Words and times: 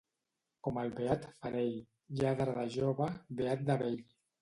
Com 0.67 0.79
el 0.83 0.89
beat 1.01 1.27
Farell, 1.43 1.77
lladre 2.25 2.59
de 2.59 2.67
jove, 2.81 3.11
beat 3.45 3.67
de 3.73 3.81
vell. 3.87 4.05